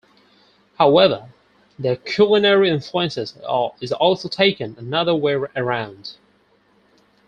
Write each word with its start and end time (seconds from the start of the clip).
However 0.79 1.29
the 1.77 1.95
culinary 1.95 2.71
influences 2.71 3.35
is 3.81 3.91
also 3.93 4.29
taken 4.29 4.75
another 4.79 5.13
way 5.13 5.33
around. 5.33 6.13